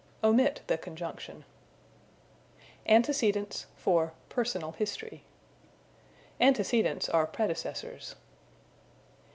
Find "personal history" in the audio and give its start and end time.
4.29-5.21